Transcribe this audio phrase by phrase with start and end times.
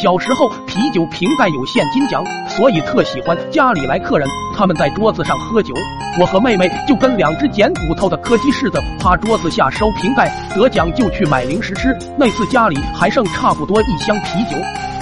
[0.00, 5.74] 小时候啤酒瓶盖有现金奖，所以特喜欢家里来客人，他们在桌子上喝酒，
[6.20, 11.98] 我和妹妹就跟两只捡骨头的柯基似的，趴桌子下收瓶盖，得奖就去买零食吃。
[12.16, 14.56] 那次家里还剩差不多一箱啤酒，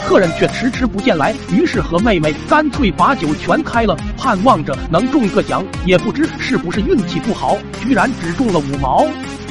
[0.09, 5.63] 客人却迟迟不见来，于是和妹妹干脆把酒全开了，盼望着能中个奖。
[5.85, 9.07] 也不知是不是运气不好，居然只中了五毛。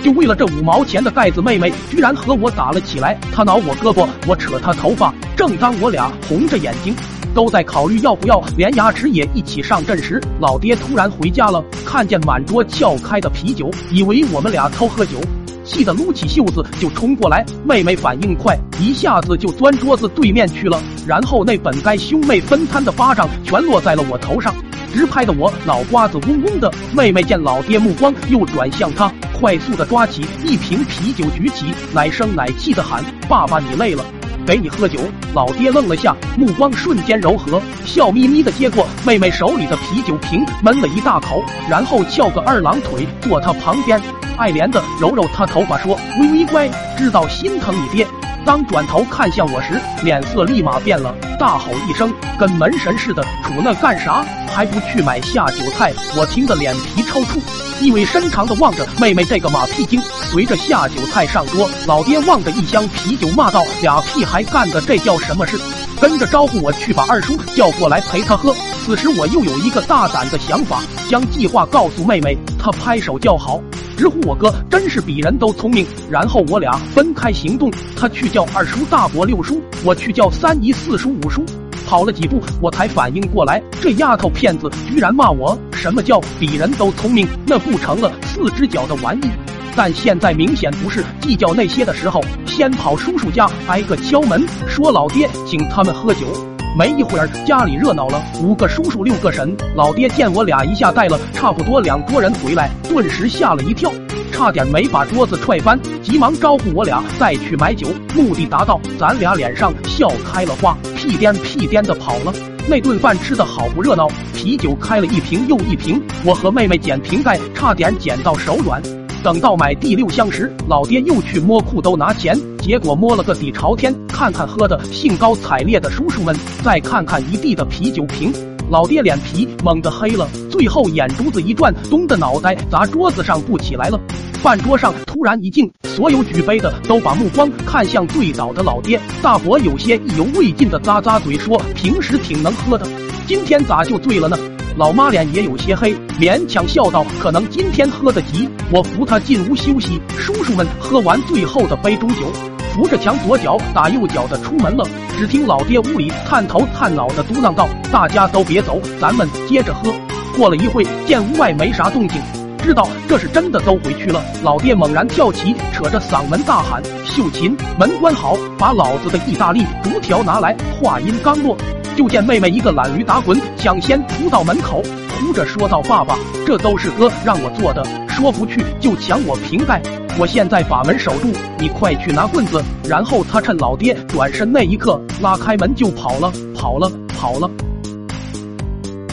[0.05, 3.19] 就为了这五毛钱的盖子，妹妹居然和我打了起来。
[3.31, 5.11] 她挠我胳膊，我扯她头发。
[5.35, 6.95] 正当我俩红着眼睛，
[7.33, 15.17] 都在考虑要不要连牙齿也一起上阵时，老爹突然回家了，看见满桌撬开的啤酒，以为我们俩偷喝酒，
[15.63, 17.43] 气得撸起袖子就冲过来。
[17.67, 24.53] 妹妹反应快，一下子就钻桌子对面去了，然后那本该兄妹分摊的巴掌全落在了我头上。
[24.93, 34.03] 直拍的我脑瓜子嗡嗡的，妹妹见老爹目光又转向她，快速的抓起一瓶啤酒举起，奶声奶气的喊：“爸爸，你累了，
[34.47, 34.99] 给你喝酒。”
[35.35, 44.01] 老爹愣了下，目光瞬间柔和，笑眯眯的接过妹妹手里的啤酒瓶，闷了一大口，然后翘个二郎腿坐他旁边，
[44.37, 48.07] 爱怜的揉揉他头发说：“微微乖，知道心疼你爹。”
[48.45, 54.23] 当转头看向我时，脸色立马变了，大吼一声，跟门神似的，杵那干啥？
[54.47, 55.91] 还不去买下酒菜？
[56.15, 57.39] 我听得脸皮抽搐，
[57.81, 59.99] 意味深长的望着妹妹这个马屁精。
[60.21, 65.59] 随着下酒菜上桌，老爹望着一箱啤酒骂道：“俩屁孩干的这叫什么事？”
[65.99, 68.53] 跟着招呼我去把二叔叫过来陪他喝。
[68.85, 73.59] 此时我又有一个大胆的想法，将计划告诉妹妹，她拍手叫好。
[73.95, 81.43] 直呼我哥真是比人都聪明，然后我俩分开行动，他去叫二叔、大伯、六叔，我去叫三姨、四叔、五叔。
[81.87, 89.29] 跑了几步，我才反应过来，这丫头片子居然骂我什么叫比人都聪明，那不成了四只脚的玩意？
[89.75, 96.54] 但现在明显不是计较那些的时候，先跑叔叔家挨个敲门，说老爹请他们喝酒。
[96.77, 99.55] 没一会儿，家里热闹了，五个叔叔，六个婶。
[99.75, 103.89] 老爹见我俩一下带了差不多两桌人回来，顿时吓了一跳，
[104.29, 112.33] 差点没把桌子踹翻，急忙招呼我俩再去买酒，目的达到，咱俩脸上笑开了花，屁颠屁颠的跑了。
[112.67, 118.81] 那顿饭吃的好不热闹，啤酒开了一瓶又一瓶，我和妹妹捡瓶盖，差点捡到手软。
[119.25, 123.91] 等到买第六箱时，老爹又去摸裤兜拿钱，结果摸了个底朝天。
[124.07, 128.31] 看看喝的兴高采烈的叔叔们，再看看一地的啤酒瓶，
[128.69, 133.99] 老爹脸皮猛地黑了，最后眼珠子一转，咚的脑袋砸桌子上不起来了。
[134.43, 139.01] 饭桌上突然一静，所有举杯的都把目光看向醉倒的老爹。
[139.23, 142.87] 大伯有些意犹未尽的咂咂嘴说：“平时挺能喝的，
[143.25, 144.37] 今天咋就醉了呢？”
[144.77, 150.01] 老妈脸也有些黑，勉强笑道：“可能今天喝得急。”我扶他进屋休息。
[150.17, 152.29] 叔叔们喝完最后的杯中酒，
[152.73, 154.85] 扶着墙左脚打右脚的出门了。
[155.17, 159.93] 只听老爹屋里探头探脑的嘟囔道：“大家都别走，咱们接着喝。”
[160.37, 162.21] 过了一会，见屋外没啥动静，
[162.61, 164.21] 知道这是真的都回去了。
[164.43, 170.53] 老爹猛然跳起，扯着嗓门大喊：“秀琴，门关好，把老子的意大利竹条拿来！”
[170.83, 171.55] 话音刚落。
[171.95, 174.81] 就见妹妹一个懒驴打滚，抢先扑到门口，
[175.17, 179.81] 哭着说道：“爸爸，这都是哥让我做的，说不去就抢我瓶盖，
[180.19, 187.49] 我现在把门守住，你快去拿棍子。”然后他趁老爹转身那一刻，拉开门就跑了，跑了，跑了。